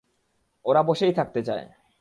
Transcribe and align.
ওরা 0.65 0.81
বশেই 0.83 1.13
থাকতে 1.13 1.39
চায়! 1.43 1.65